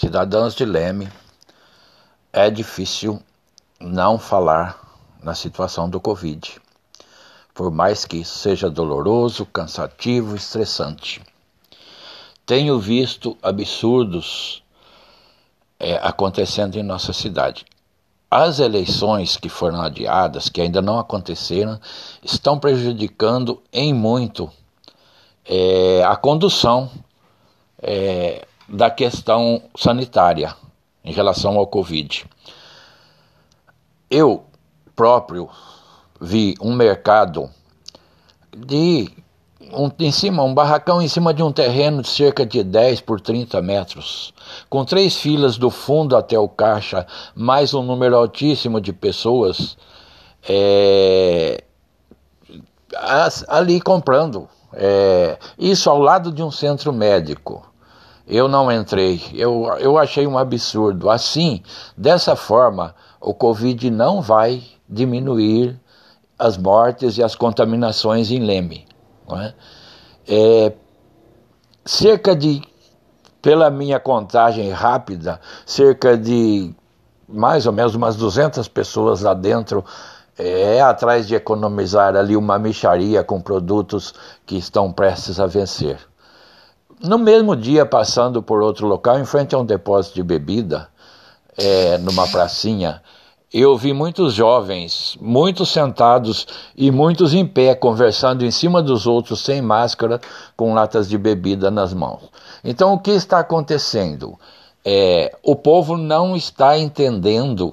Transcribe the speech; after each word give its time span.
Cidadãos 0.00 0.54
de 0.54 0.64
Leme, 0.64 1.08
é 2.32 2.48
difícil 2.50 3.20
não 3.80 4.16
falar 4.16 4.78
na 5.20 5.34
situação 5.34 5.90
do 5.90 6.00
Covid, 6.00 6.60
por 7.52 7.72
mais 7.72 8.04
que 8.04 8.18
isso 8.18 8.38
seja 8.38 8.70
doloroso, 8.70 9.44
cansativo, 9.44 10.36
estressante. 10.36 11.20
Tenho 12.46 12.78
visto 12.78 13.36
absurdos 13.42 14.62
é, 15.80 15.96
acontecendo 15.96 16.76
em 16.76 16.84
nossa 16.84 17.12
cidade. 17.12 17.66
As 18.30 18.60
eleições 18.60 19.36
que 19.36 19.48
foram 19.48 19.82
adiadas, 19.82 20.48
que 20.48 20.60
ainda 20.60 20.80
não 20.80 21.00
aconteceram, 21.00 21.80
estão 22.22 22.56
prejudicando 22.56 23.60
em 23.72 23.92
muito 23.92 24.48
é, 25.44 26.04
a 26.04 26.14
condução 26.14 26.88
é, 27.82 28.46
da 28.68 28.90
questão 28.90 29.62
sanitária 29.76 30.54
em 31.04 31.12
relação 31.12 31.56
ao 31.56 31.66
Covid. 31.66 32.26
Eu 34.10 34.44
próprio 34.94 35.48
vi 36.20 36.54
um 36.60 36.74
mercado 36.74 37.48
de 38.56 39.10
um, 39.72 39.90
em 39.98 40.10
cima, 40.10 40.42
um 40.42 40.54
barracão 40.54 41.00
em 41.00 41.08
cima 41.08 41.32
de 41.32 41.42
um 41.42 41.52
terreno 41.52 42.02
de 42.02 42.08
cerca 42.08 42.44
de 42.44 42.62
10 42.62 43.02
por 43.02 43.20
30 43.20 43.60
metros, 43.62 44.32
com 44.68 44.84
três 44.84 45.16
filas 45.16 45.56
do 45.56 45.70
fundo 45.70 46.16
até 46.16 46.38
o 46.38 46.48
caixa, 46.48 47.06
mais 47.34 47.74
um 47.74 47.82
número 47.82 48.16
altíssimo 48.16 48.80
de 48.80 48.92
pessoas 48.92 49.76
é, 50.48 51.62
ali 53.48 53.80
comprando. 53.80 54.48
É, 54.72 55.38
isso 55.58 55.88
ao 55.88 55.98
lado 55.98 56.30
de 56.30 56.42
um 56.42 56.50
centro 56.50 56.92
médico. 56.92 57.66
Eu 58.28 58.46
não 58.46 58.70
entrei. 58.70 59.22
Eu, 59.32 59.64
eu 59.78 59.96
achei 59.96 60.26
um 60.26 60.36
absurdo. 60.36 61.08
Assim, 61.08 61.62
dessa 61.96 62.36
forma, 62.36 62.94
o 63.18 63.32
Covid 63.32 63.90
não 63.90 64.20
vai 64.20 64.62
diminuir 64.86 65.80
as 66.38 66.58
mortes 66.58 67.16
e 67.16 67.22
as 67.22 67.34
contaminações 67.34 68.30
em 68.30 68.44
Leme. 68.44 68.86
É? 69.30 69.54
É, 70.28 70.72
cerca 71.86 72.36
de, 72.36 72.62
pela 73.40 73.70
minha 73.70 73.98
contagem 73.98 74.70
rápida, 74.70 75.40
cerca 75.64 76.16
de 76.16 76.74
mais 77.26 77.66
ou 77.66 77.72
menos 77.72 77.94
umas 77.94 78.14
200 78.16 78.68
pessoas 78.68 79.22
lá 79.22 79.34
dentro 79.34 79.84
é 80.38 80.80
atrás 80.80 81.26
de 81.26 81.34
economizar 81.34 82.14
ali 82.14 82.36
uma 82.36 82.58
micharia 82.58 83.24
com 83.24 83.40
produtos 83.40 84.14
que 84.46 84.56
estão 84.56 84.92
prestes 84.92 85.40
a 85.40 85.46
vencer. 85.46 85.98
No 87.00 87.16
mesmo 87.16 87.54
dia, 87.54 87.86
passando 87.86 88.42
por 88.42 88.60
outro 88.60 88.86
local, 88.86 89.20
em 89.20 89.24
frente 89.24 89.54
a 89.54 89.58
um 89.58 89.64
depósito 89.64 90.16
de 90.16 90.22
bebida, 90.22 90.88
é, 91.56 91.96
numa 91.98 92.26
pracinha, 92.26 93.00
eu 93.52 93.78
vi 93.78 93.92
muitos 93.92 94.34
jovens, 94.34 95.16
muitos 95.20 95.70
sentados 95.70 96.46
e 96.76 96.90
muitos 96.90 97.32
em 97.32 97.46
pé, 97.46 97.74
conversando 97.74 98.44
em 98.44 98.50
cima 98.50 98.82
dos 98.82 99.06
outros 99.06 99.40
sem 99.40 99.62
máscara, 99.62 100.20
com 100.56 100.74
latas 100.74 101.08
de 101.08 101.16
bebida 101.16 101.70
nas 101.70 101.94
mãos. 101.94 102.24
Então, 102.64 102.92
o 102.92 102.98
que 102.98 103.12
está 103.12 103.38
acontecendo? 103.38 104.38
É, 104.84 105.36
o 105.42 105.54
povo 105.54 105.96
não 105.96 106.34
está 106.34 106.76
entendendo 106.76 107.72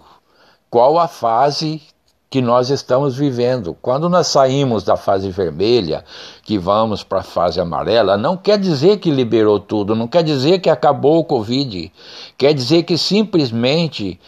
qual 0.70 1.00
a 1.00 1.08
fase 1.08 1.82
que 2.30 2.42
nós 2.42 2.70
estamos 2.70 3.16
vivendo. 3.16 3.78
Quando 3.81 4.09
nós 4.09 4.28
saímos 4.28 4.84
da 4.84 4.98
fase 4.98 5.30
vermelha, 5.30 6.04
que 6.44 6.58
vamos 6.58 7.04
para 7.04 7.20
a 7.20 7.23
fase 7.23 7.59
amarela, 7.59 8.17
não 8.17 8.36
quer 8.36 8.58
dizer 8.58 8.98
que 8.98 9.12
liberou 9.12 9.59
tudo, 9.59 9.95
não 9.95 10.08
quer 10.08 10.23
dizer 10.23 10.59
que 10.59 10.70
acabou 10.70 11.20
o 11.20 11.23
Covid, 11.23 11.92
quer 12.38 12.54
dizer 12.54 12.84
que 12.84 12.98
simplesmente 12.98 14.20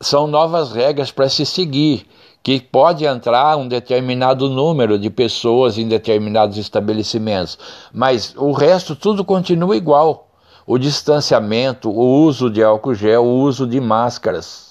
são 0.00 0.26
novas 0.26 0.72
regras 0.72 1.10
para 1.10 1.28
se 1.28 1.44
seguir. 1.46 2.06
Que 2.40 2.60
pode 2.60 3.04
entrar 3.04 3.56
um 3.56 3.66
determinado 3.66 4.48
número 4.48 4.98
de 4.98 5.10
pessoas 5.10 5.76
em 5.76 5.88
determinados 5.88 6.56
estabelecimentos, 6.56 7.58
mas 7.92 8.32
o 8.36 8.52
resto 8.52 8.94
tudo 8.94 9.24
continua 9.24 9.76
igual. 9.76 10.28
O 10.64 10.78
distanciamento, 10.78 11.90
o 11.90 12.22
uso 12.22 12.48
de 12.48 12.62
álcool 12.62 12.94
gel, 12.94 13.24
o 13.24 13.40
uso 13.40 13.66
de 13.66 13.80
máscaras 13.80 14.67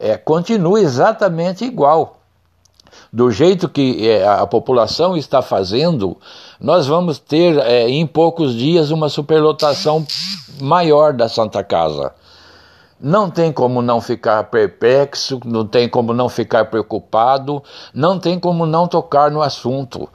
é, 0.00 0.16
continua 0.16 0.80
exatamente 0.80 1.64
igual. 1.64 2.16
Do 3.12 3.30
jeito 3.30 3.68
que 3.68 4.08
é, 4.08 4.26
a 4.26 4.46
população 4.46 5.16
está 5.16 5.42
fazendo, 5.42 6.16
nós 6.58 6.86
vamos 6.86 7.18
ter 7.18 7.58
é, 7.58 7.88
em 7.88 8.06
poucos 8.06 8.54
dias 8.54 8.90
uma 8.90 9.08
superlotação 9.08 10.04
maior 10.60 11.12
da 11.12 11.28
Santa 11.28 11.62
Casa. 11.62 12.12
Não 12.98 13.30
tem 13.30 13.52
como 13.52 13.80
não 13.80 14.00
ficar 14.00 14.44
perplexo, 14.44 15.40
não 15.44 15.66
tem 15.66 15.88
como 15.88 16.12
não 16.12 16.28
ficar 16.28 16.66
preocupado, 16.66 17.62
não 17.94 18.18
tem 18.18 18.38
como 18.38 18.66
não 18.66 18.86
tocar 18.86 19.30
no 19.30 19.40
assunto. 19.40 20.08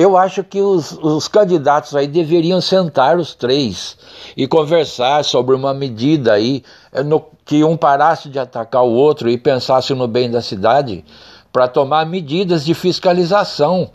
Eu 0.00 0.16
acho 0.16 0.42
que 0.42 0.62
os, 0.62 0.92
os, 0.92 1.28
candidatos 1.28 1.94
aí 1.94 2.06
deveriam 2.06 2.58
sentar 2.58 3.18
os 3.18 3.34
três 3.34 3.98
e 4.34 4.48
conversar 4.48 5.22
sobre 5.26 5.54
uma 5.54 5.74
medida 5.74 6.32
aí 6.32 6.64
eh, 6.90 7.02
no, 7.02 7.22
que 7.44 7.62
um 7.62 7.76
parasse 7.76 8.30
de 8.30 8.38
atacar 8.38 8.82
o 8.82 8.94
outro 8.94 9.28
e 9.28 9.36
pensasse 9.36 9.92
no 9.92 10.08
bem 10.08 10.30
da 10.30 10.40
cidade 10.40 11.04
para 11.52 11.68
tomar 11.68 12.06
medidas 12.06 12.64
de 12.64 12.72
fiscalização. 12.72 13.90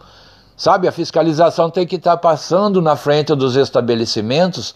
Sabe, 0.56 0.88
a 0.88 0.92
fiscalização 0.92 1.72
tem 1.72 1.88
que 1.88 1.96
estar 1.96 2.12
tá 2.12 2.18
passando 2.18 2.84
na 2.84 2.96
frente 2.96 3.34
dos 3.34 3.56
estabelecimentos 3.56 4.76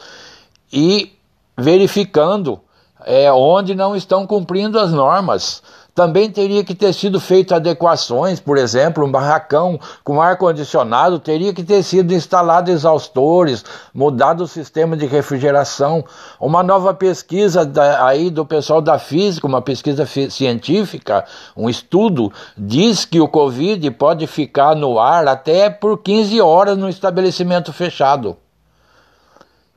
e 0.73 1.13
verificando 1.55 2.59
é, 3.05 3.31
onde 3.31 3.75
não 3.75 3.95
estão 3.95 4.25
cumprindo 4.25 4.79
as 4.79 4.91
normas. 4.91 5.61
Também 5.99 6.31
teria 6.31 6.63
que 6.63 6.73
ter 6.73 6.93
sido 6.93 7.19
feito 7.19 7.53
adequações, 7.53 8.39
por 8.39 8.57
exemplo, 8.57 9.05
um 9.05 9.11
barracão 9.11 9.77
com 10.01 10.21
ar-condicionado 10.21 11.19
teria 11.19 11.53
que 11.53 11.61
ter 11.61 11.83
sido 11.83 12.13
instalado 12.13 12.71
exaustores, 12.71 13.65
mudado 13.93 14.45
o 14.45 14.47
sistema 14.47 14.95
de 14.95 15.05
refrigeração. 15.05 16.05
Uma 16.39 16.63
nova 16.63 16.93
pesquisa 16.93 17.65
da, 17.65 18.05
aí 18.05 18.29
do 18.29 18.45
pessoal 18.45 18.79
da 18.79 18.97
física, 18.97 19.45
uma 19.45 19.61
pesquisa 19.61 20.05
científica, 20.05 21.25
um 21.53 21.69
estudo, 21.69 22.31
diz 22.57 23.03
que 23.03 23.19
o 23.19 23.27
Covid 23.27 23.91
pode 23.91 24.25
ficar 24.25 24.77
no 24.77 24.97
ar 25.01 25.27
até 25.27 25.69
por 25.69 25.97
15 25.97 26.39
horas 26.39 26.77
no 26.77 26.87
estabelecimento 26.87 27.73
fechado. 27.73 28.37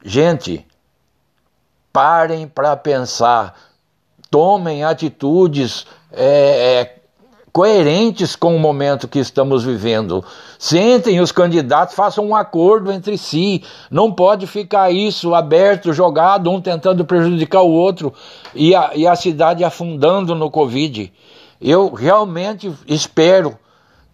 Gente, 0.05 0.65
parem 1.93 2.47
para 2.47 2.77
pensar, 2.77 3.56
tomem 4.32 4.82
atitudes 4.82 5.87
é, 6.10 6.81
é, 6.81 6.94
coerentes 7.53 8.34
com 8.34 8.56
o 8.56 8.59
momento 8.59 9.06
que 9.06 9.19
estamos 9.19 9.62
vivendo. 9.62 10.25
Sentem 10.59 11.20
os 11.20 11.31
candidatos, 11.31 11.94
façam 11.94 12.26
um 12.26 12.34
acordo 12.34 12.91
entre 12.91 13.19
si. 13.19 13.62
Não 13.91 14.10
pode 14.10 14.47
ficar 14.47 14.91
isso 14.91 15.34
aberto, 15.34 15.93
jogado, 15.93 16.50
um 16.50 16.62
tentando 16.62 17.04
prejudicar 17.04 17.60
o 17.60 17.70
outro 17.70 18.15
e 18.54 18.75
a, 18.75 18.93
e 18.94 19.06
a 19.06 19.15
cidade 19.15 19.62
afundando 19.62 20.34
no 20.34 20.50
Covid. 20.50 21.12
Eu 21.60 21.93
realmente 21.93 22.72
espero 22.87 23.59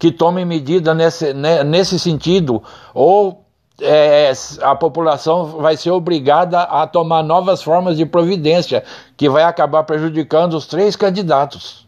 que 0.00 0.10
tomem 0.10 0.44
medida 0.44 0.94
nesse, 0.94 1.32
né, 1.32 1.62
nesse 1.62 1.96
sentido, 1.96 2.60
ou 2.92 3.44
é, 3.80 4.32
a 4.62 4.74
população 4.74 5.46
vai 5.58 5.76
ser 5.76 5.90
obrigada 5.90 6.62
a 6.62 6.86
tomar 6.86 7.22
novas 7.22 7.62
formas 7.62 7.96
de 7.96 8.04
providência, 8.04 8.84
que 9.16 9.28
vai 9.28 9.42
acabar 9.42 9.84
prejudicando 9.84 10.54
os 10.54 10.66
três 10.66 10.96
candidatos. 10.96 11.87